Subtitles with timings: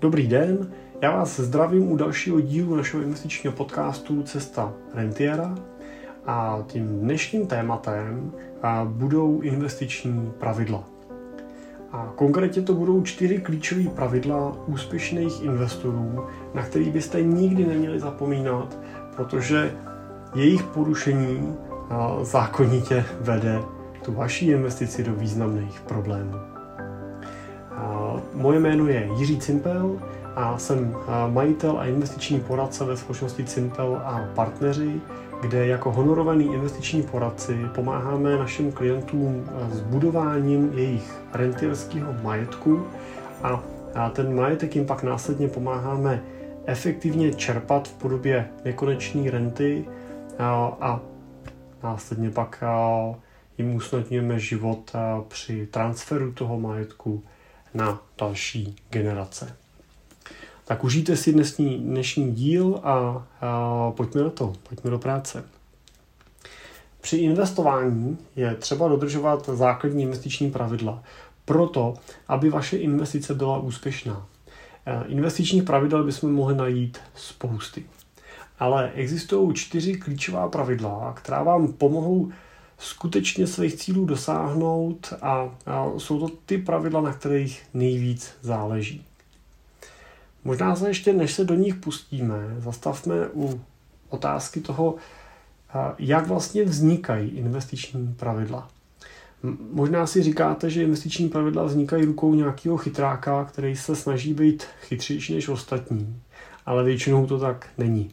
[0.00, 0.70] Dobrý den,
[1.02, 5.54] já vás zdravím u dalšího dílu našeho investičního podcastu Cesta rentiera
[6.26, 8.32] a tím dnešním tématem
[8.84, 10.84] budou investiční pravidla.
[11.92, 18.78] A konkrétně to budou čtyři klíčové pravidla úspěšných investorů, na který byste nikdy neměli zapomínat,
[19.16, 19.74] protože
[20.34, 21.56] jejich porušení
[22.22, 23.58] zákonitě vede
[24.04, 26.57] tu vaší investici do významných problémů.
[28.34, 30.00] Moje jméno je Jiří Cimpel
[30.36, 30.96] a jsem
[31.32, 35.00] majitel a investiční poradce ve společnosti Cimpel a partneři,
[35.40, 42.86] kde jako honorovaný investiční poradci pomáháme našim klientům s budováním jejich rentierského majetku
[43.94, 46.22] a ten majetek jim pak následně pomáháme
[46.66, 49.84] efektivně čerpat v podobě nekonečné renty
[50.80, 51.00] a
[51.82, 52.64] následně pak
[53.58, 54.92] jim usnadňujeme život
[55.28, 57.22] při transferu toho majetku
[57.74, 59.56] na další generace.
[60.64, 65.44] Tak užijte si dnešní, dnešní díl a, a pojďme na to, pojďme do práce.
[67.00, 71.02] Při investování je třeba dodržovat základní investiční pravidla,
[71.44, 71.94] proto,
[72.28, 74.26] aby vaše investice byla úspěšná.
[74.86, 77.84] E, investičních pravidel bychom mohli najít spousty.
[78.58, 82.32] Ale existují čtyři klíčová pravidla, která vám pomohou
[82.78, 85.50] skutečně svých cílů dosáhnout a,
[85.98, 89.04] jsou to ty pravidla, na kterých nejvíc záleží.
[90.44, 93.60] Možná se ještě, než se do nich pustíme, zastavme u
[94.08, 94.94] otázky toho,
[95.98, 98.68] jak vlastně vznikají investiční pravidla.
[99.72, 105.34] Možná si říkáte, že investiční pravidla vznikají rukou nějakého chytráka, který se snaží být chytřejší
[105.34, 106.20] než ostatní,
[106.66, 108.10] ale většinou to tak není.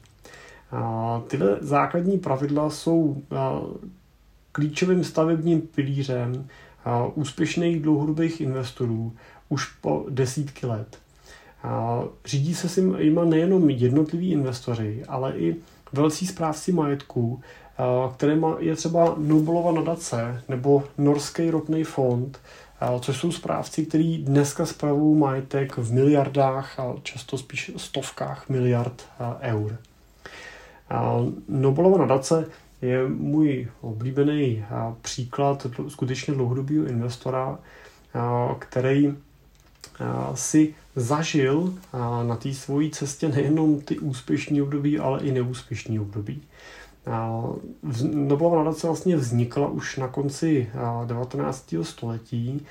[1.27, 3.21] Tyhle základní pravidla jsou
[4.55, 6.47] klíčovým stavebním pilířem
[7.13, 9.13] úspěšných dlouhodobých investorů
[9.49, 10.99] už po desítky let.
[12.25, 15.55] Řídí se si jima nejenom jednotliví investoři, ale i
[15.93, 17.41] velcí správci majetku,
[18.15, 22.39] které je třeba Nobelova nadace nebo Norský ropný fond,
[22.99, 29.05] což jsou správci, kteří dneska spravují majetek v miliardách a často spíš stovkách miliard
[29.41, 29.77] eur.
[31.47, 32.47] Nobelova nadace
[32.85, 34.65] je můj oblíbený
[35.01, 37.59] příklad skutečně dlouhodobého investora,
[38.59, 39.13] který
[40.33, 41.73] si zažil
[42.27, 46.41] na té svojí cestě nejenom ty úspěšné období, ale i neúspěšné období.
[48.13, 50.69] Nobelova nadace vlastně vznikla už na konci
[51.05, 51.75] 19.
[51.81, 52.65] století.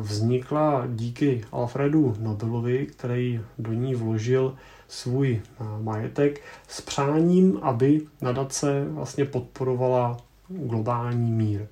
[0.00, 4.54] Vznikla díky Alfredu Nobelovi, který do ní vložil
[4.88, 5.42] svůj
[5.82, 10.16] majetek s přáním, aby nadace vlastně podporovala
[10.48, 11.66] globální mír.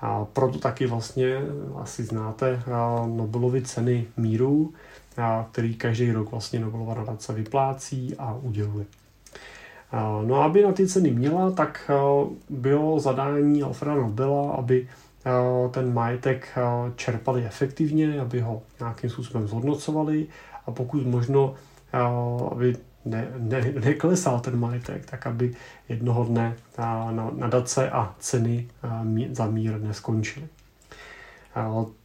[0.00, 1.36] A proto taky vlastně
[1.76, 2.62] asi znáte
[3.06, 4.72] Nobelovy ceny míru,
[5.50, 8.84] který každý rok vlastně Nobelova nadace vyplácí a uděluje.
[10.24, 11.90] No a aby na ty ceny měla, tak
[12.50, 14.88] bylo zadání Alfreda Nobela, aby
[15.70, 16.48] ten majetek
[16.96, 20.26] čerpali efektivně, aby ho nějakým způsobem zhodnocovali
[20.66, 21.54] a pokud možno,
[22.50, 25.54] aby ne, ne, neklesal ten majetek, tak aby
[25.88, 26.56] jednoho dne
[27.36, 28.68] nadace a ceny
[29.30, 30.48] za mír neskončily.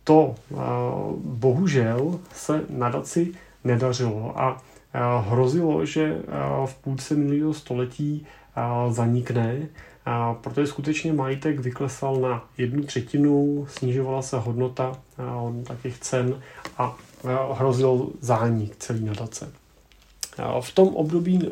[0.04, 0.36] To
[1.24, 3.34] bohužel se nadaci
[3.64, 4.62] nedařilo a
[5.20, 6.18] hrozilo, že
[6.66, 8.26] v půlce minulého století
[8.90, 9.68] zanikne,
[10.42, 16.42] protože skutečně majetek vyklesal na jednu třetinu, snižovala se hodnota, hodnota těch cen
[16.78, 16.96] a
[17.54, 19.52] hrozil zánik celý nadace.
[20.62, 21.50] V tom období eh,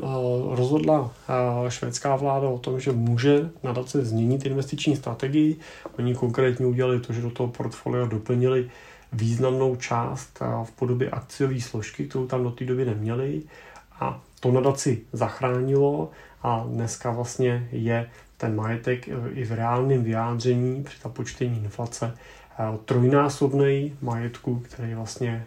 [0.55, 5.59] rozhodla eh, švédská vláda o tom, že může nadace změnit investiční strategii.
[5.97, 8.69] Oni konkrétně udělali to, že do toho portfolia doplnili
[9.13, 13.41] významnou část eh, v podobě akciové složky, kterou tam do té doby neměli.
[13.99, 16.09] A to nadaci zachránilo
[16.43, 22.17] a dneska vlastně je ten majetek i v reálném vyjádření při započtení inflace
[22.85, 25.45] trojnásobný majetku, který vlastně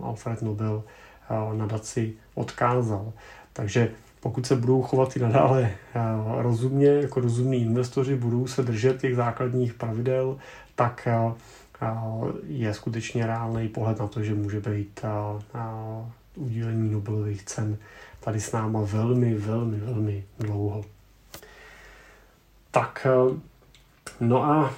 [0.00, 0.82] Alfred Nobel
[1.54, 3.12] nadaci odkázal.
[3.52, 3.90] Takže
[4.20, 5.70] pokud se budou chovat i nadále
[6.38, 10.38] rozumně, jako rozumní investoři, budou se držet těch základních pravidel,
[10.74, 11.08] tak
[12.46, 15.00] je skutečně reálný pohled na to, že může být
[16.36, 17.76] udílení Nobelových cen
[18.20, 20.84] tady s náma velmi, velmi, velmi dlouho.
[22.70, 23.06] Tak,
[24.20, 24.74] no a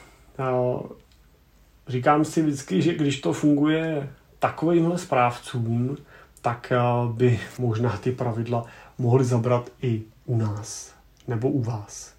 [1.89, 5.97] říkám si vždycky, že když to funguje takovýmhle správcům,
[6.47, 6.79] tak eh,
[7.13, 8.65] by možná ty pravidla
[8.99, 10.95] mohly zabrat i u nás
[11.29, 12.15] nebo u vás.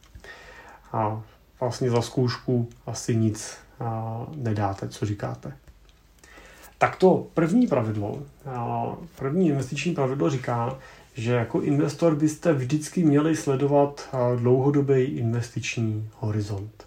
[0.94, 1.22] A
[1.60, 3.86] vlastně za zkoušku asi nic eh,
[4.36, 5.58] nedáte, co říkáte.
[6.78, 8.22] Tak to první pravidlo,
[9.16, 10.78] první investiční pravidlo říká,
[11.14, 16.86] že jako investor byste vždycky měli sledovat dlouhodobý investiční horizont.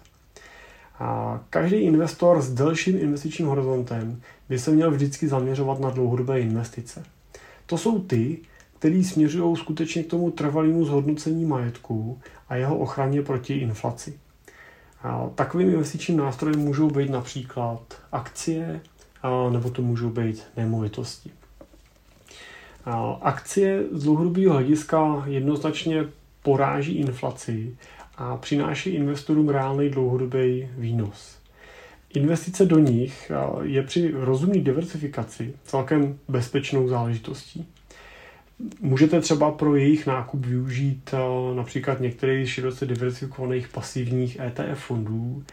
[1.49, 7.03] Každý investor s delším investičním horizontem by se měl vždycky zaměřovat na dlouhodobé investice.
[7.71, 8.37] To jsou ty,
[8.79, 12.19] které směřují skutečně k tomu trvalému zhodnocení majetku
[12.49, 14.19] a jeho ochraně proti inflaci.
[15.35, 17.81] Takovým investičním nástrojem můžou být například
[18.11, 18.81] akcie,
[19.51, 21.31] nebo to můžou být nemovitosti.
[23.21, 26.05] Akcie z dlouhodobého hlediska jednoznačně
[26.43, 27.77] poráží inflaci
[28.17, 31.40] a přináší investorům reálný dlouhodobý výnos.
[32.13, 33.31] Investice do nich
[33.61, 37.65] je při rozumné diversifikaci celkem bezpečnou záležitostí.
[38.81, 41.13] Můžete třeba pro jejich nákup využít
[41.55, 45.43] například některých široce diversifikovaných pasivních ETF fondů,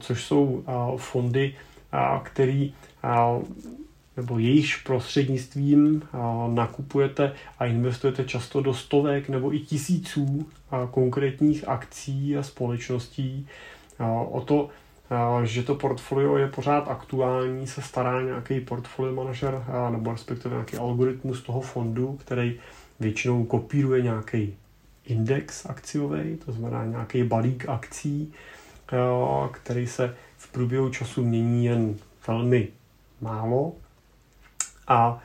[0.00, 0.64] což jsou
[0.96, 1.54] fondy,
[2.22, 2.66] které
[4.16, 6.02] nebo jejichž prostřednictvím
[6.48, 10.46] nakupujete a investujete často do stovek nebo i tisíců
[10.90, 13.46] konkrétních akcí a společností.
[14.30, 14.68] O to,
[15.44, 21.42] že to portfolio je pořád aktuální, se stará nějaký portfolio manažer nebo respektive nějaký algoritmus
[21.42, 22.58] toho fondu, který
[23.00, 24.56] většinou kopíruje nějaký
[25.06, 28.32] index akciový, to znamená nějaký balík akcí,
[29.52, 32.68] který se v průběhu času mění jen velmi
[33.20, 33.72] málo
[34.88, 35.20] a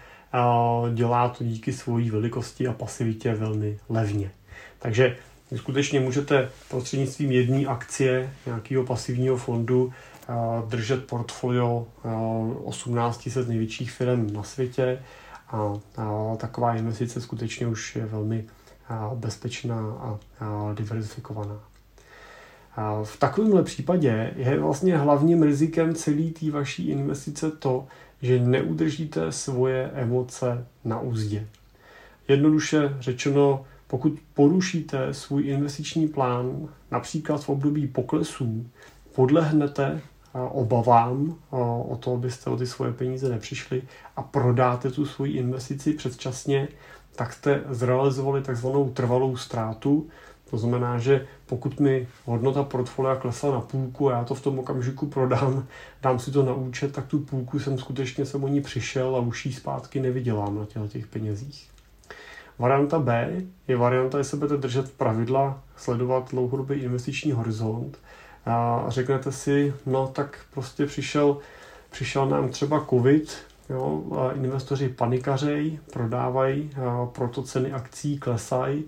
[0.93, 4.31] dělá to díky svojí velikosti a pasivitě velmi levně.
[4.79, 5.17] Takže
[5.55, 9.93] skutečně můžete prostřednictvím jedné akcie nějakého pasivního fondu
[10.69, 11.87] držet portfolio
[12.69, 14.99] 1800 největších firm na světě
[15.49, 15.73] a,
[16.37, 18.45] taková investice skutečně už je velmi
[19.15, 20.19] bezpečná a,
[20.73, 21.59] diversifikovaná.
[23.03, 27.87] v takovémhle případě je vlastně hlavním rizikem celé té vaší investice to,
[28.21, 31.47] že neudržíte svoje emoce na úzdě.
[32.27, 38.65] Jednoduše řečeno, pokud porušíte svůj investiční plán, například v období poklesů,
[39.15, 40.01] podlehnete
[40.33, 41.35] obavám
[41.89, 43.81] o to, abyste o ty svoje peníze nepřišli
[44.15, 46.67] a prodáte tu svoji investici předčasně,
[47.15, 50.07] tak jste zrealizovali takzvanou trvalou ztrátu,
[50.49, 54.59] to znamená, že pokud mi hodnota portfolia klesla na půlku a já to v tom
[54.59, 55.67] okamžiku prodám,
[56.01, 59.19] dám si to na účet, tak tu půlku jsem skutečně jsem o ní přišel a
[59.19, 61.76] už jí zpátky nevydělám na těch penězích.
[62.59, 67.99] Varianta B je varianta, jestli budete držet pravidla, sledovat dlouhodobý investiční horizont
[68.45, 71.37] a řeknete si, no tak prostě přišel,
[71.89, 73.37] přišel nám třeba covid,
[73.69, 76.71] jo, a investoři panikařej, prodávají,
[77.13, 78.85] proto ceny akcí klesají,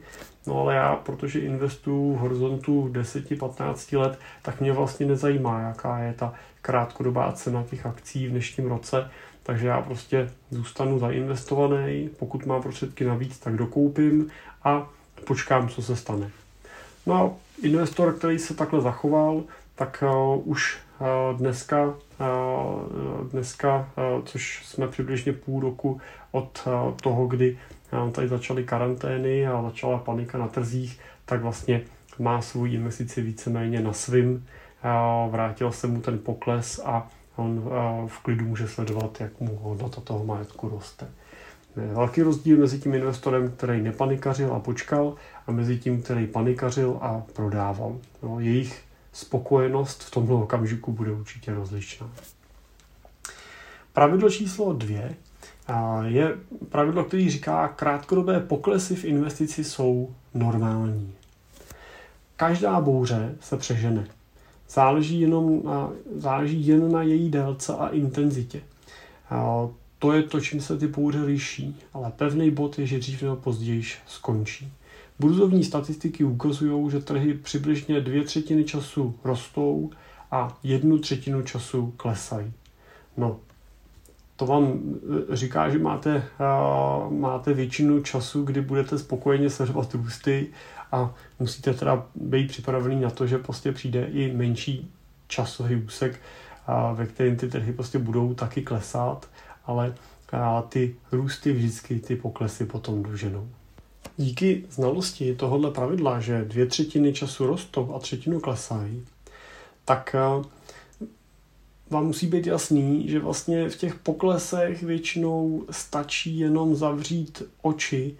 [0.47, 6.13] No ale já, protože investuju v horizontu 10-15 let, tak mě vlastně nezajímá, jaká je
[6.13, 9.09] ta krátkodobá cena těch akcí v dnešním roce,
[9.49, 14.29] takže já prostě zůstanu zainvestovaný, pokud mám prostředky navíc, tak dokoupím
[14.63, 14.89] a
[15.27, 16.31] počkám, co se stane.
[17.05, 17.31] No a
[17.63, 19.43] investor, který se takhle zachoval,
[19.75, 21.93] tak uh, už uh, dneska, uh,
[23.31, 27.57] dneska uh, což jsme přibližně půl roku od uh, toho, kdy
[28.11, 31.81] tady začaly karantény a začala panika na trzích, tak vlastně
[32.19, 34.47] má svou investici víceméně na svým.
[35.29, 37.07] Vrátil se mu ten pokles a
[37.39, 37.69] on
[38.07, 41.07] v klidu může sledovat, jak mu hodnota toho majetku roste.
[41.75, 45.15] Velký rozdíl mezi tím investorem, který nepanikařil a počkal,
[45.47, 47.95] a mezi tím, který panikařil a prodával.
[48.23, 48.83] No, jejich
[49.13, 52.09] spokojenost v tomto okamžiku bude určitě rozličná.
[53.93, 55.15] Pravidlo číslo dvě
[56.05, 56.37] je
[56.69, 61.13] pravidlo, který říká, krátkodobé poklesy v investici jsou normální.
[62.35, 64.07] Každá bouře se přežene.
[64.69, 68.61] Záleží, jenom na, záleží jen na její délce a intenzitě.
[69.99, 73.35] To je to, čím se ty bouře liší, ale pevný bod je, že dřív nebo
[73.35, 74.71] později skončí.
[75.19, 79.89] Burzovní statistiky ukazují, že trhy přibližně dvě třetiny času rostou
[80.31, 82.51] a jednu třetinu času klesají.
[83.17, 83.39] No,
[84.39, 84.79] to vám
[85.31, 90.47] eh, říká, že máte, uh, máte většinu času, kdy budete spokojeně sledovat růsty
[90.91, 94.91] a musíte teda být připravený na to, že prostě přijde i menší
[95.27, 96.19] časový úsek,
[96.69, 99.29] uh, ve kterém ty trhy prostě budou taky klesat,
[99.65, 99.93] ale
[100.69, 103.49] ty růsty vždycky ty poklesy potom doženou.
[104.17, 109.05] Díky znalosti tohohle pravidla, že dvě třetiny času rostou a třetinu klesají,
[109.85, 110.15] tak
[111.89, 118.17] vám musí být jasný, že vlastně v těch poklesech většinou stačí jenom zavřít oči,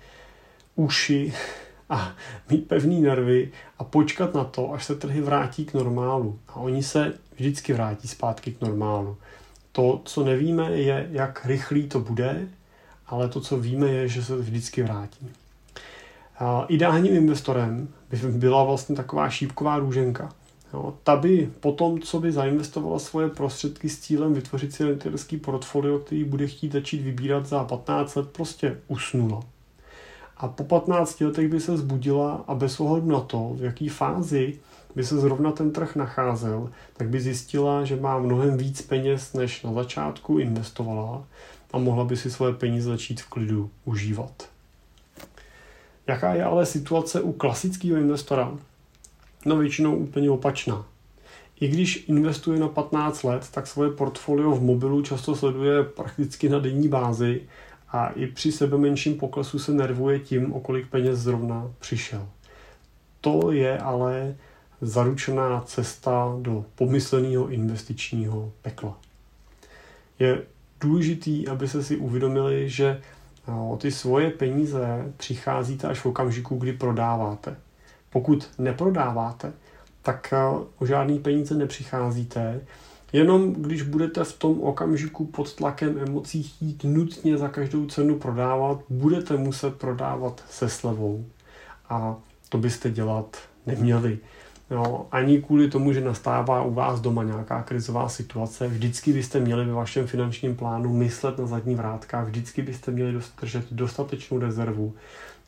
[0.75, 1.33] uši
[1.89, 2.15] a
[2.49, 6.39] mít pevný nervy a počkat na to, až se trhy vrátí k normálu.
[6.47, 9.17] A oni se vždycky vrátí zpátky k normálu.
[9.71, 12.47] To, co nevíme, je, jak rychlý to bude,
[13.07, 15.29] ale to, co víme, je, že se vždycky vrátí.
[16.67, 20.29] Ideálním investorem by byla vlastně taková šípková růženka.
[20.73, 25.37] Jo, ta by po tom, co by zainvestovala svoje prostředky s cílem vytvořit si rentierský
[25.37, 29.39] portfolio, který bude chtít začít vybírat za 15 let, prostě usnula.
[30.37, 34.59] A po 15 letech by se zbudila a bez ohledu na to, v jaký fázi
[34.95, 39.63] by se zrovna ten trh nacházel, tak by zjistila, že má mnohem víc peněz, než
[39.63, 41.23] na začátku investovala
[41.73, 44.49] a mohla by si svoje peníze začít v klidu užívat.
[46.07, 48.57] Jaká je ale situace u klasického investora?
[49.45, 50.85] No většinou úplně opačná.
[51.59, 56.59] I když investuje na 15 let, tak svoje portfolio v mobilu často sleduje prakticky na
[56.59, 57.41] denní bázi
[57.89, 62.27] a i při sebe menším poklesu se nervuje tím, o kolik peněz zrovna přišel.
[63.21, 64.35] To je ale
[64.81, 68.97] zaručená cesta do pomysleného investičního pekla.
[70.19, 70.41] Je
[70.81, 73.01] důležitý, aby se si uvědomili, že
[73.47, 77.55] o ty svoje peníze přicházíte až v okamžiku, kdy prodáváte.
[78.09, 79.53] Pokud neprodáváte,
[80.01, 80.33] tak
[80.77, 82.61] o žádný peníze nepřicházíte,
[83.13, 88.79] jenom když budete v tom okamžiku pod tlakem emocí chtít nutně za každou cenu prodávat,
[88.89, 91.25] budete muset prodávat se slevou.
[91.89, 92.15] A
[92.49, 94.19] to byste dělat neměli.
[94.71, 99.65] Jo, ani kvůli tomu, že nastává u vás doma nějaká krizová situace, vždycky byste měli
[99.65, 104.93] ve vašem finančním plánu myslet na zadní vrátka, vždycky byste měli držet dostatečnou rezervu.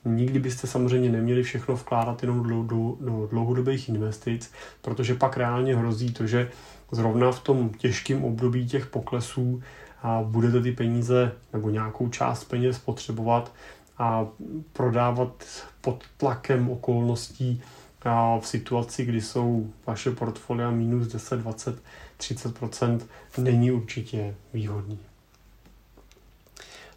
[0.06, 5.76] Nikdy byste samozřejmě neměli všechno vkládat jenom do, do, do dlouhodobých investic, protože pak reálně
[5.76, 6.52] hrozí to, že
[6.92, 9.62] zrovna v tom těžkém období těch poklesů
[10.02, 13.54] a budete ty peníze nebo nějakou část peněz potřebovat
[13.98, 14.28] a
[14.74, 15.46] prodávat
[15.82, 17.62] pod tlakem okolností
[18.02, 21.82] a v situaci, kdy jsou vaše portfolia minus 10, 20,
[22.20, 23.00] 30%
[23.38, 25.00] není určitě výhodný.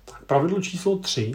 [0.04, 1.32] Tak, pravidlo číslo 3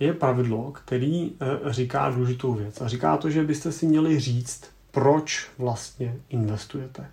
[0.00, 1.32] je pravidlo, který e,
[1.72, 2.80] říká důležitou věc.
[2.80, 7.06] A říká to, že byste si měli říct, proč vlastně investujete.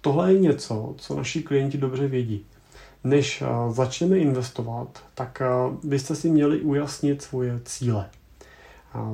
[0.00, 2.46] Tohle je něco, co naši klienti dobře vědí.
[3.04, 5.46] Než e, začneme investovat, tak e,
[5.82, 8.10] byste si měli ujasnit svoje cíle.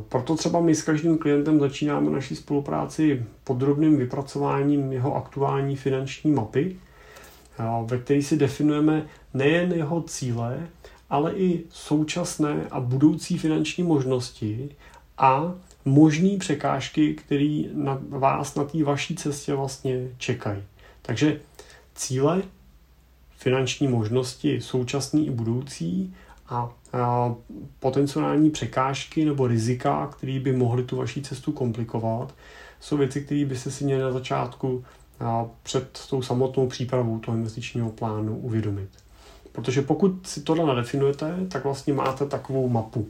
[0.09, 6.77] Proto třeba my s každým klientem začínáme naší spolupráci podrobným vypracováním jeho aktuální finanční mapy,
[7.85, 10.69] ve které si definujeme nejen jeho cíle,
[11.15, 14.69] ale i současné a budoucí finanční možnosti
[15.19, 15.55] a
[15.85, 20.63] možné překážky, které na vás na té vaší cestě vlastně čekají.
[21.03, 21.41] Takže
[21.95, 22.43] cíle,
[23.37, 26.15] finanční možnosti současný i budoucí
[26.49, 27.35] a, a
[27.81, 32.35] potenciální překážky nebo rizika, které by mohly tu vaší cestu komplikovat,
[32.81, 34.85] jsou věci, které byste si měli na začátku
[35.21, 39.04] a před tou samotnou přípravou toho investičního plánu uvědomit.
[39.55, 43.07] Protože pokud si tohle nadefinujete, tak vlastně máte takovou mapu.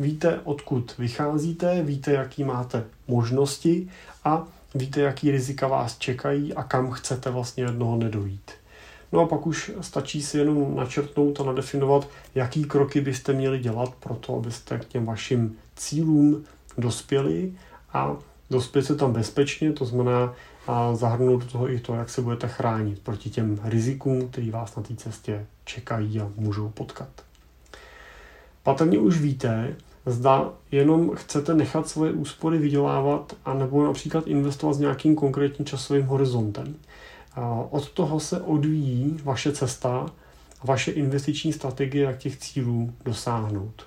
[0.00, 3.88] Víte, odkud vycházíte, víte, jaký máte možnosti
[4.24, 8.50] a víte, jaký rizika vás čekají a kam chcete vlastně jednoho nedojít.
[9.12, 13.94] No a pak už stačí si jenom načrtnout a nadefinovat, jaký kroky byste měli dělat
[14.00, 16.44] pro to, abyste k těm vašim cílům
[16.78, 17.52] dospěli
[17.92, 18.16] a
[18.50, 20.34] dospět se tam bezpečně, to znamená
[20.66, 24.76] a zahrnout do toho i to, jak se budete chránit proti těm rizikům, které vás
[24.76, 27.08] na té cestě čekají a můžou potkat.
[28.62, 34.78] Patrně už víte, zda jenom chcete nechat svoje úspory vydělávat a nebo například investovat s
[34.78, 36.74] nějakým konkrétním časovým horizontem.
[37.70, 40.06] Od toho se odvíjí vaše cesta
[40.60, 43.86] a vaše investiční strategie, jak těch cílů dosáhnout.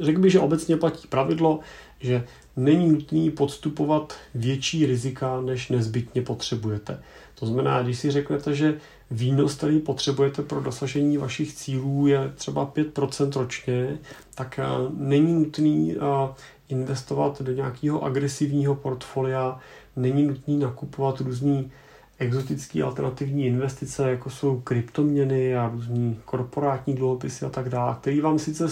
[0.00, 1.60] Řekl bych, že obecně platí pravidlo,
[2.00, 2.24] že
[2.56, 7.02] není nutný podstupovat větší rizika, než nezbytně potřebujete.
[7.34, 8.78] To znamená, když si řeknete, že
[9.10, 13.98] výnos, který potřebujete pro dosažení vašich cílů, je třeba 5% ročně,
[14.34, 14.64] tak eh,
[14.96, 16.34] není nutný eh,
[16.68, 19.58] investovat do nějakého agresivního portfolia,
[19.96, 21.70] není nutný nakupovat různý
[22.18, 28.38] exotické alternativní investice, jako jsou kryptoměny a různý korporátní dluhopisy a tak dále, které vám
[28.38, 28.68] sice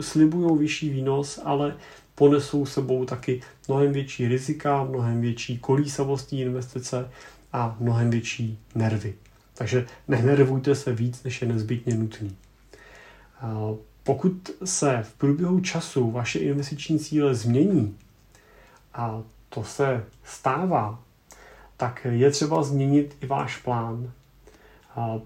[0.00, 1.74] slibují vyšší výnos, ale
[2.16, 7.10] ponesou sebou taky mnohem větší rizika, mnohem větší kolísavostní investice
[7.52, 9.14] a mnohem větší nervy.
[9.54, 12.36] Takže nenervujte se víc, než je nezbytně nutný.
[14.02, 17.96] Pokud se v průběhu času vaše investiční cíle změní,
[18.94, 21.06] a to se stává
[21.76, 24.12] tak je třeba změnit i váš plán.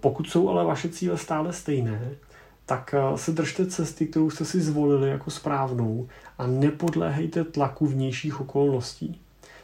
[0.01, 2.11] Pokud jsou ale vaše cíle stále stejné,
[2.71, 6.09] tak eh, se držte cesty, kterou jste si zvolili jako správnou
[6.39, 9.21] a nepodléhejte tlaku vnějších okolností.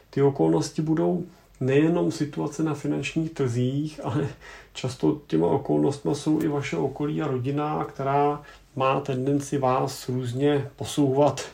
[0.09, 1.23] Ty okolnosti budou
[1.59, 4.27] nejenom situace na finančních trzích, ale
[4.73, 8.41] často těma okolnostmi jsou i vaše okolí a rodina, která
[8.75, 11.45] má tendenci vás různě posouvat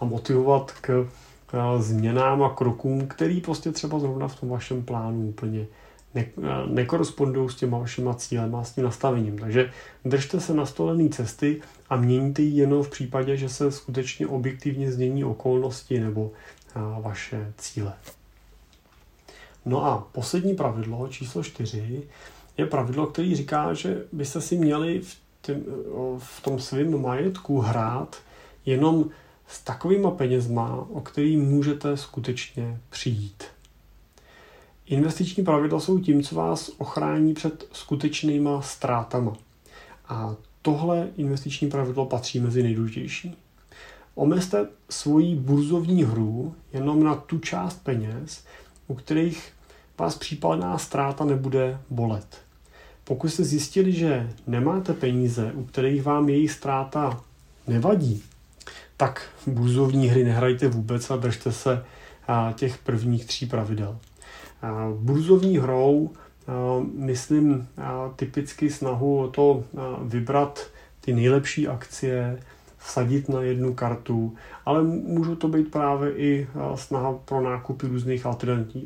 [0.00, 1.08] a motivovat k
[1.78, 5.66] změnám a krokům, který prostě třeba zrovna v tom vašem plánu úplně
[6.14, 6.26] ne,
[6.66, 9.38] nekorespondují s těma vašima cílem a s tím nastavením.
[9.38, 9.70] Takže
[10.04, 15.24] držte se nastolený cesty a měníte ji jenom v případě, že se skutečně objektivně změní
[15.24, 16.30] okolnosti nebo
[17.00, 17.92] vaše cíle.
[19.64, 22.02] No a poslední pravidlo, číslo čtyři,
[22.58, 25.64] je pravidlo, který říká, že byste si měli v, tým,
[26.18, 28.16] v tom svém majetku hrát
[28.66, 29.10] jenom
[29.46, 33.44] s takovýma penězma, o který můžete skutečně přijít.
[34.88, 39.36] Investiční pravidla jsou tím, co vás ochrání před skutečnýma ztrátama.
[40.08, 43.36] A tohle investiční pravidlo patří mezi nejdůležitější.
[44.14, 48.44] Omezte svoji burzovní hru jenom na tu část peněz,
[48.86, 49.52] u kterých
[49.98, 52.38] vás případná ztráta nebude bolet.
[53.04, 57.24] Pokud jste zjistili, že nemáte peníze, u kterých vám její ztráta
[57.66, 58.22] nevadí,
[58.96, 61.84] tak burzovní hry nehrajte vůbec a držte se
[62.54, 63.98] těch prvních tří pravidel.
[64.98, 66.10] Burzovní hrou
[66.94, 67.68] myslím
[68.16, 69.64] typicky snahu o to
[70.02, 72.40] vybrat ty nejlepší akcie,
[72.78, 74.34] vsadit na jednu kartu,
[74.66, 78.26] ale můžou to být právě i snaha pro nákupy různých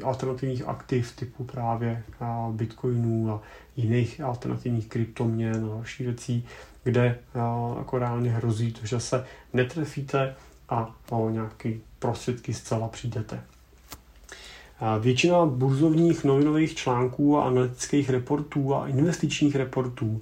[0.03, 2.03] alternativních aktiv typu právě
[2.51, 3.43] bitcoinů a
[3.77, 6.47] jiných alternativních kryptoměn a dalších věcí,
[6.85, 7.19] kde
[7.79, 10.35] jako reálně hrozí to, že se netrefíte
[10.69, 13.41] a o nějaké prostředky zcela přijdete.
[15.01, 20.21] Většina burzovních novinových článků a analytických reportů a investičních reportů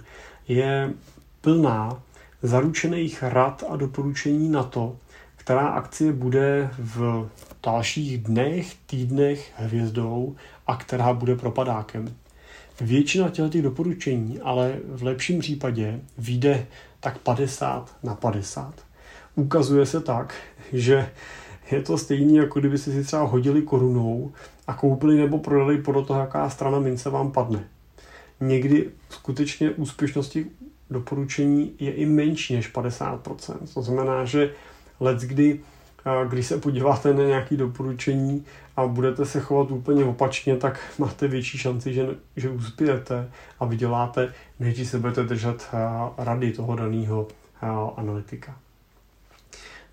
[0.48, 0.92] je
[1.40, 2.02] plná
[2.42, 4.96] zaručených rad a doporučení na to,
[5.36, 7.28] která akcie bude v
[7.62, 10.36] dalších dnech, týdnech hvězdou
[10.66, 12.14] a která bude propadákem.
[12.80, 16.66] Většina těch doporučení ale v lepším případě vyjde
[17.00, 18.74] tak 50 na 50.
[19.34, 20.34] Ukazuje se tak,
[20.72, 21.10] že
[21.72, 24.32] je to stejné, jako kdyby si třeba hodili korunou
[24.66, 27.64] a koupili nebo prodali podle toho, jaká strana mince vám padne.
[28.40, 30.46] Někdy skutečně úspěšnosti
[30.90, 33.74] doporučení je i menší než 50%.
[33.74, 34.50] To znamená, že
[35.00, 35.60] let kdy,
[36.28, 38.44] když se podíváte na nějaké doporučení
[38.76, 43.30] a budete se chovat úplně opačně, tak máte větší šanci, že, že uspějete
[43.60, 45.68] a vyděláte, než když se budete držet
[46.18, 47.28] rady toho daného
[47.96, 48.56] analytika.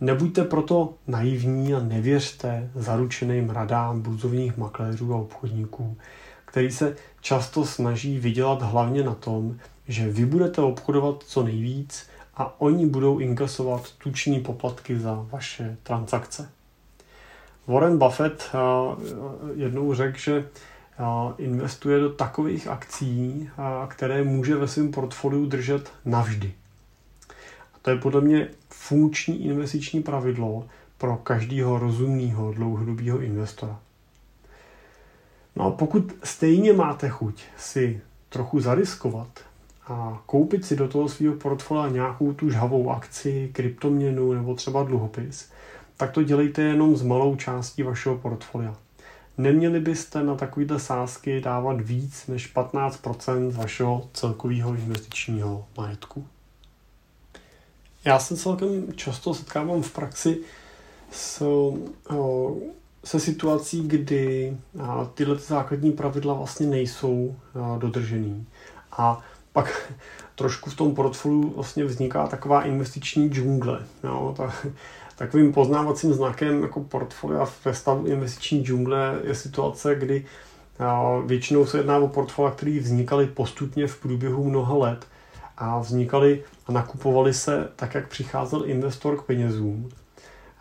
[0.01, 5.97] Nebuďte proto naivní a nevěřte zaručeným radám burzovních makléřů a obchodníků,
[6.45, 9.57] který se často snaží vydělat hlavně na tom,
[9.87, 16.49] že vy budete obchodovat co nejvíc a oni budou inkasovat tuční poplatky za vaše transakce.
[17.67, 18.57] Warren Buffett eh,
[19.55, 21.03] jednou řekl, že eh,
[21.37, 26.53] investuje do takových akcí, eh, které může ve svém portfoliu držet navždy.
[27.87, 33.79] To je podle mě funkční investiční pravidlo pro každého rozumného dlouhodobého investora.
[35.55, 39.27] No a pokud stejně máte chuť si trochu zariskovat
[39.87, 45.51] a koupit si do toho svého portfolia nějakou tu žhavou akci, kryptoměnu nebo třeba dluhopis,
[45.97, 48.75] tak to dělejte jenom s malou částí vašeho portfolia.
[49.37, 56.27] Neměli byste na takovéhle sázky dávat víc než 15% vašeho celkového investičního majetku.
[58.07, 60.37] Já se celkem často setkávám v praxi
[61.11, 61.43] s,
[63.03, 64.57] se situací, kdy
[65.13, 67.35] tyhle základní pravidla vlastně nejsou
[67.77, 68.45] dodržený.
[68.91, 69.21] A
[69.53, 69.93] pak
[70.35, 73.85] trošku v tom portfoliu vlastně vzniká taková investiční džungle.
[74.03, 74.33] Jo?
[74.37, 74.67] Tak,
[75.15, 80.25] takovým poznávacím znakem jako portfolia ve stavu investiční džungle je situace, kdy
[81.25, 85.05] většinou se jedná o portfolia, které vznikaly postupně v průběhu mnoha let
[85.57, 89.89] a vznikaly a nakupovaly se tak, jak přicházel investor k penězům.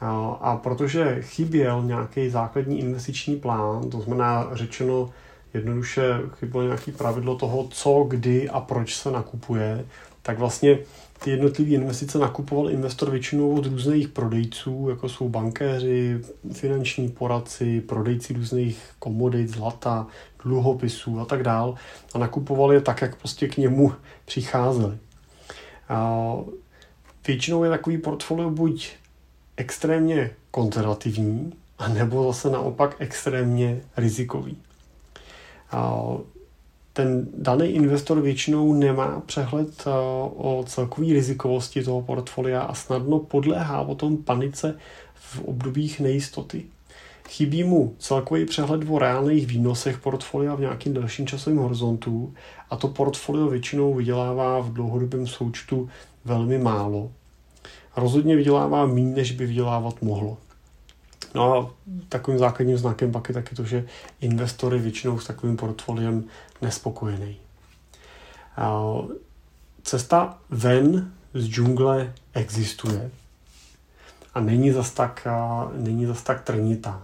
[0.00, 5.11] A, protože chyběl nějaký základní investiční plán, to znamená řečeno
[5.54, 9.85] jednoduše chybělo nějaké pravidlo toho, co, kdy a proč se nakupuje,
[10.22, 10.78] tak vlastně
[11.24, 16.20] ty jednotlivé investice nakupoval investor většinou od různých prodejců, jako jsou bankéři,
[16.52, 20.06] finanční poradci, prodejci různých komodit, zlata,
[20.46, 21.74] dluhopisů a tak dál
[22.14, 23.92] a nakupoval je tak, jak prostě k němu
[24.24, 24.98] přicházeli.
[25.88, 26.32] A
[27.26, 28.92] většinou je takový portfolio buď
[29.56, 34.56] extrémně konzervativní, anebo zase naopak extrémně rizikový.
[35.70, 36.02] A
[36.92, 39.85] ten daný investor většinou nemá přehled
[40.37, 44.78] o celkové rizikovosti toho portfolia a snadno podléhá o tom panice
[45.14, 46.64] v obdobích nejistoty.
[47.29, 52.35] Chybí mu celkový přehled o reálných výnosech portfolia v nějakým delším časovém horizontu
[52.71, 55.89] a to portfolio většinou vydělává v dlouhodobém součtu
[56.25, 57.12] velmi málo.
[57.97, 60.39] Rozhodně vydělává méně, než by vydělávat mohlo.
[61.35, 61.71] No a
[62.09, 63.85] takovým základním znakem pak je taky to, že
[64.21, 66.25] investory většinou s takovým portfoliem
[66.62, 67.37] nespokojený.
[69.83, 73.11] Cesta ven z džungle existuje
[74.35, 75.27] a není zas tak,
[75.77, 77.03] není zas tak trnitá.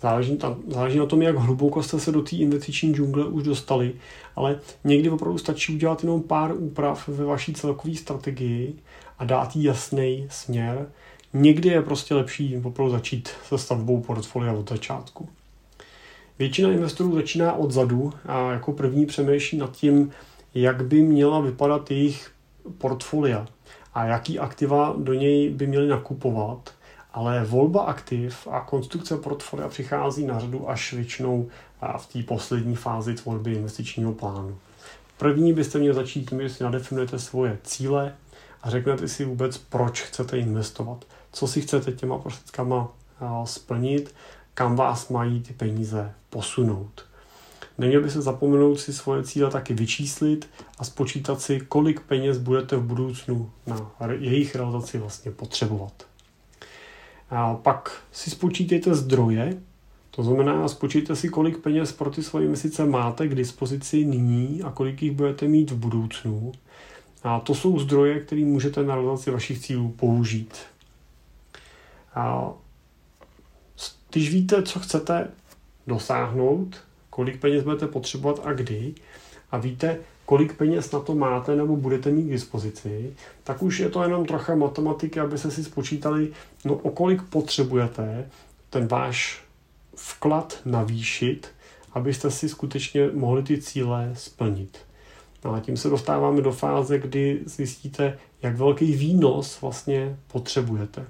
[0.00, 3.94] Záleží, tam, záleží na tom, jak hluboko jste se do té investiční džungle už dostali,
[4.36, 8.74] ale někdy opravdu stačí udělat jenom pár úprav ve vaší celkové strategii
[9.18, 10.86] a dát jí jasný směr.
[11.32, 15.28] Někdy je prostě lepší opravdu začít se stavbou portfolia od začátku.
[16.38, 20.10] Většina investorů začíná odzadu a jako první přemýšlí nad tím,
[20.54, 22.30] jak by měla vypadat jejich
[22.78, 23.46] portfolia
[23.94, 26.70] a jaký aktiva do něj by měli nakupovat.
[27.18, 31.48] Ale volba aktiv a konstrukce portfolia přichází na řadu až většinou
[31.96, 34.58] v té poslední fázi tvorby investičního plánu.
[35.16, 38.14] První byste měli začít tím, že si nadefinujete svoje cíle
[38.62, 42.88] a řeknete si vůbec, proč chcete investovat, co si chcete těma prostředkama
[43.44, 44.14] splnit,
[44.54, 47.04] kam vás mají ty peníze posunout.
[47.78, 52.76] Neměl by se zapomenout si svoje cíle taky vyčíslit a spočítat si, kolik peněz budete
[52.76, 56.07] v budoucnu na jejich realizaci vlastně potřebovat.
[57.30, 59.60] A pak si spočítejte zdroje,
[60.10, 64.70] to znamená, spočítejte si, kolik peněz pro ty svoje měsíce máte k dispozici nyní a
[64.70, 66.52] kolik jich budete mít v budoucnu.
[67.22, 70.58] A to jsou zdroje, které můžete na realizaci vašich cílů použít.
[72.14, 72.52] A
[74.10, 75.30] když víte, co chcete
[75.86, 76.76] dosáhnout,
[77.10, 78.94] kolik peněz budete potřebovat a kdy,
[79.50, 83.14] a víte, kolik peněz na to máte nebo budete mít k dispozici,
[83.44, 86.32] tak už je to jenom trocha matematiky, aby se si spočítali,
[86.64, 88.30] no o kolik potřebujete
[88.70, 89.42] ten váš
[89.96, 91.48] vklad navýšit,
[91.92, 94.78] abyste si skutečně mohli ty cíle splnit.
[95.44, 101.04] No a tím se dostáváme do fáze, kdy zjistíte, jak velký výnos vlastně potřebujete.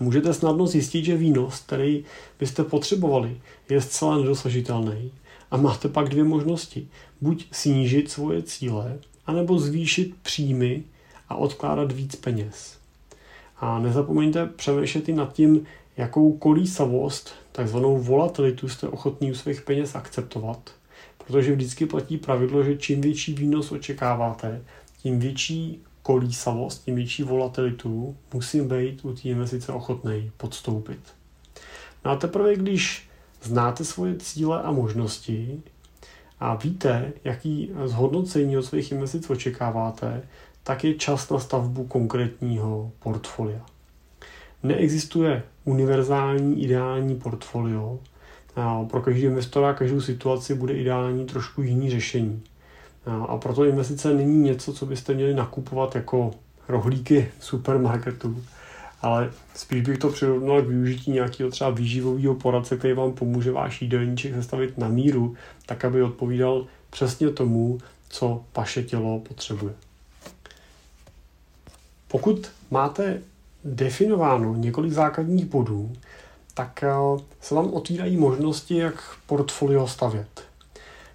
[0.00, 2.04] Můžete snadno zjistit, že výnos, který
[2.40, 5.12] byste potřebovali, je zcela nedosažitelný
[5.50, 6.88] a máte pak dvě možnosti.
[7.22, 10.82] Buď snížit svoje cíle, anebo zvýšit příjmy
[11.28, 12.78] a odkládat víc peněz.
[13.56, 19.94] A nezapomeňte přemýšlet i nad tím, jakou kolísavost, takzvanou volatilitu jste ochotní u svých peněz
[19.94, 20.70] akceptovat.
[21.18, 24.62] Protože vždycky platí pravidlo, že čím větší výnos očekáváte,
[25.02, 31.00] tím větší kolísavost, tím větší volatilitu musím být u té investice ochotnej podstoupit.
[32.04, 33.08] No a teprve, když
[33.42, 35.62] znáte svoje cíle a možnosti
[36.42, 40.22] a víte, jaký zhodnocení od svých investic očekáváte,
[40.62, 43.60] tak je čas na stavbu konkrétního portfolia.
[44.62, 47.98] Neexistuje univerzální ideální portfolio.
[48.90, 52.42] Pro každý investora každou situaci bude ideální trošku jiný řešení.
[53.28, 56.30] A proto investice není něco, co byste měli nakupovat jako
[56.68, 58.44] rohlíky v supermarketu,
[59.02, 63.82] ale spíš bych to přirovnal k využití nějakého třeba výživového poradce, který vám pomůže váš
[63.82, 65.34] jídelníček sestavit na míru,
[65.66, 69.74] tak aby odpovídal přesně tomu, co vaše tělo potřebuje.
[72.08, 73.20] Pokud máte
[73.64, 75.92] definováno několik základních bodů,
[76.54, 76.92] tak eh,
[77.40, 80.44] se vám otvírají možnosti, jak portfolio stavět.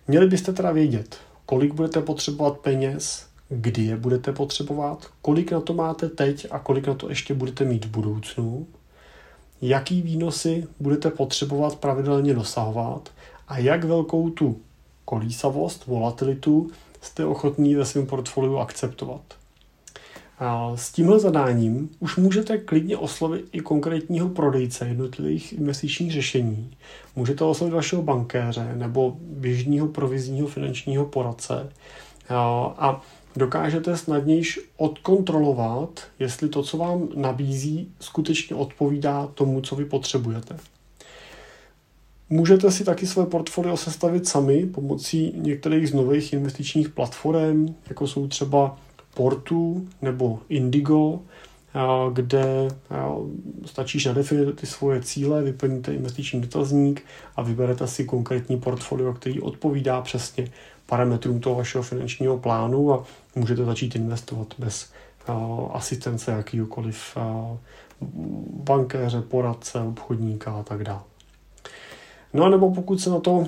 [0.08, 5.74] Měli byste teda vědět, kolik budete potřebovat peněz, kdy je budete potřebovat, kolik na to
[5.74, 8.68] máte teď a kolik na to ještě budete mít v budoucnu,
[9.62, 13.10] jaký výnosy budete potřebovat pravidelně dosahovat
[13.48, 14.58] a jak velkou tu
[15.06, 19.22] kolísavost, volatilitu jste ochotní ve svém portfoliu akceptovat.
[20.40, 26.72] A s tímhle zadáním už můžete klidně oslovit i konkrétního prodejce jednotlivých investičních řešení.
[27.16, 31.70] Můžete oslovit vašeho bankéře nebo běžného provizního finančního poradce
[32.78, 33.02] a
[33.38, 40.58] dokážete snadnější odkontrolovat, jestli to, co vám nabízí, skutečně odpovídá tomu, co vy potřebujete.
[42.30, 48.28] Můžete si taky své portfolio sestavit sami pomocí některých z nových investičních platform, jako jsou
[48.28, 48.78] třeba
[49.14, 51.20] Portu nebo Indigo,
[52.14, 52.68] kde
[53.66, 60.02] stačíš nadefinovat ty svoje cíle, vyplníte investiční dotazník a vyberete si konkrétní portfolio, který odpovídá
[60.02, 60.52] přesně
[60.88, 63.04] parametrům toho vašeho finančního plánu a
[63.36, 64.92] můžete začít investovat bez
[65.74, 67.18] asistence jakýkoliv
[68.64, 71.02] bankéře, poradce, obchodníka a tak dále.
[72.34, 73.48] No a nebo pokud se na to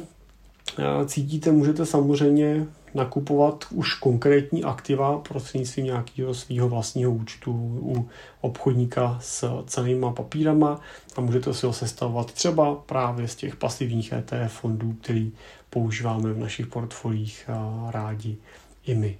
[1.05, 8.09] cítíte, můžete samozřejmě nakupovat už konkrétní aktiva prostřednictvím nějakého svého vlastního účtu u
[8.41, 10.81] obchodníka s cenými papírama
[11.15, 15.31] a můžete si ho sestavovat třeba právě z těch pasivních ETF fondů, který
[15.69, 17.49] používáme v našich portfolích
[17.89, 18.37] rádi
[18.85, 19.17] i my.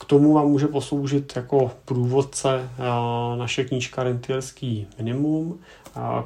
[0.00, 2.70] K tomu vám může posloužit jako průvodce
[3.38, 5.60] naše knížka Rentierský minimum,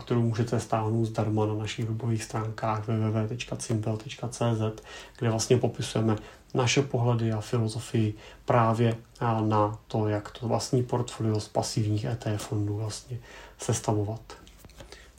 [0.01, 4.83] kterou můžete stáhnout zdarma na našich webových stránkách www.cimpel.cz,
[5.19, 6.17] kde vlastně popisujeme
[6.55, 8.97] naše pohledy a filozofii právě
[9.41, 13.19] na to, jak to vlastní portfolio z pasivních ETF fondů vlastně
[13.59, 14.21] sestavovat.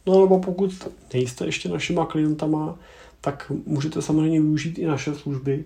[0.10, 2.76] No nebo pokud nejste ještě našima klientama,
[3.22, 5.65] tak můžete samozřejmě využít i naše služby.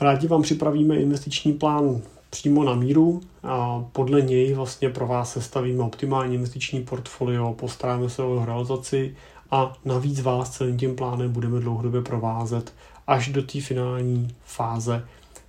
[0.00, 5.82] Rádi vám připravíme investiční plán přímo na míru a podle něj vlastně pro vás sestavíme
[5.82, 9.16] optimální investiční portfolio, postaráme se o realizaci
[9.50, 12.72] a navíc vás celým tím plánem budeme dlouhodobě provázet
[13.06, 15.06] až do té finální fáze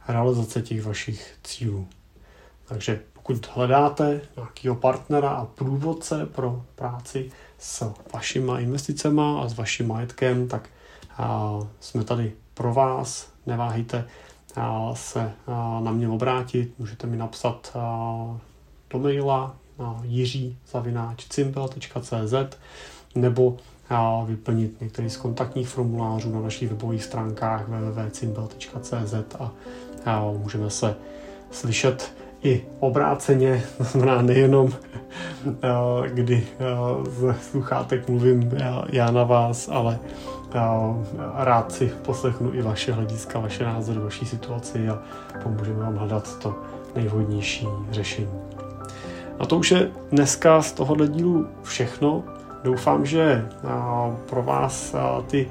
[0.08, 1.88] realizace těch vašich cílů.
[2.66, 9.88] Takže pokud hledáte nějakého partnera a průvodce pro práci s vašima investicemi a s vaším
[9.88, 10.70] majetkem, tak
[11.80, 13.30] jsme tady pro vás.
[13.46, 14.08] Neváhejte
[14.94, 15.32] se
[15.80, 17.78] na mě obrátit, můžete mi napsat
[18.90, 22.34] do maila na jiří.cimpel.cz
[23.16, 23.58] nebo
[24.26, 29.14] vyplnit některý z kontaktních formulářů na našich webových stránkách www.cimbel.cz
[30.06, 30.96] a můžeme se
[31.52, 34.70] slyšet i obráceně, to znamená nejenom,
[36.08, 36.48] kdy
[37.10, 38.52] z sluchátek mluvím
[38.90, 40.00] já na vás, ale
[41.36, 45.00] rád si poslechnu i vaše hlediska, vaše názory, vaší situaci a
[45.44, 46.56] pomůžeme vám hledat to
[46.96, 48.40] nejvhodnější řešení.
[49.40, 52.24] A to už je dneska z tohohle dílu všechno.
[52.64, 53.50] Doufám, že
[54.30, 54.96] pro vás
[55.28, 55.50] ty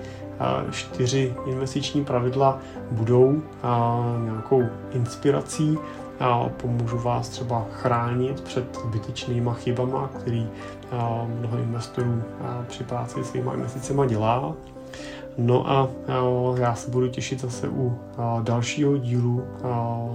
[0.71, 2.59] čtyři investiční pravidla
[2.91, 3.43] budou
[4.25, 5.79] nějakou inspirací
[6.57, 10.49] pomůžu vás třeba chránit před zbytečnýma chybama, který
[11.41, 12.23] mnoho investorů
[12.69, 14.55] při práci s svýma investicemi dělá.
[15.39, 15.89] No a
[16.57, 17.99] já se budu těšit zase u
[18.43, 19.45] dalšího dílu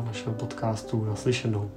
[0.06, 1.70] našeho podcastu Naslyšenou.